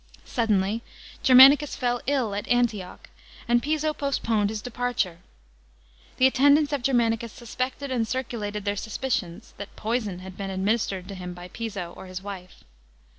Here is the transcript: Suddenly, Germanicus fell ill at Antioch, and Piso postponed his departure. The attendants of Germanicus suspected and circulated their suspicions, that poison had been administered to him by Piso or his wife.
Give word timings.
Suddenly, 0.25 0.81
Germanicus 1.21 1.75
fell 1.75 2.01
ill 2.07 2.33
at 2.33 2.47
Antioch, 2.47 3.07
and 3.47 3.61
Piso 3.61 3.93
postponed 3.93 4.49
his 4.49 4.59
departure. 4.59 5.19
The 6.17 6.25
attendants 6.25 6.73
of 6.73 6.81
Germanicus 6.81 7.31
suspected 7.31 7.91
and 7.91 8.07
circulated 8.07 8.65
their 8.65 8.75
suspicions, 8.75 9.53
that 9.57 9.75
poison 9.75 10.17
had 10.17 10.35
been 10.35 10.49
administered 10.49 11.07
to 11.09 11.13
him 11.13 11.35
by 11.35 11.49
Piso 11.49 11.93
or 11.95 12.07
his 12.07 12.23
wife. 12.23 12.63